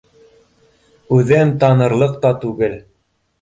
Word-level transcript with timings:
Үҙен 1.17 1.51
танырлыҡ 1.65 2.17
та 2.25 2.33
түгел 2.47 2.77